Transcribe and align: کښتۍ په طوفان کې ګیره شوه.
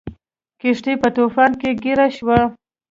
کښتۍ 0.61 0.93
په 1.01 1.07
طوفان 1.17 1.51
کې 1.59 1.69
ګیره 1.83 2.07
شوه. 2.17 2.39